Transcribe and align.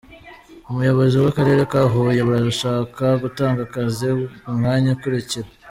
Ubuyobozi 0.69 1.15
bw’Akarere 1.17 1.61
ka 1.71 1.81
Huye 1.91 2.21
burashaka 2.27 3.05
gutanga 3.23 3.59
akazi 3.67 4.07
ku 4.41 4.49
myanya 4.59 4.89
ikurikira. 4.95 5.47